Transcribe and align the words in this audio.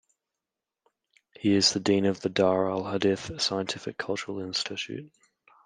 He 1.39 1.53
is 1.53 1.73
the 1.73 1.79
dean 1.79 2.07
of 2.07 2.21
the 2.21 2.29
Dar 2.29 2.71
Al 2.71 2.91
Hadith 2.91 3.39
Scientific 3.39 3.99
Cultural 3.99 4.39
Institute. 4.39 5.11